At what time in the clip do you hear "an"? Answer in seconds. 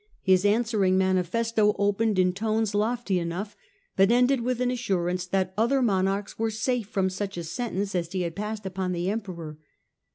4.59-4.71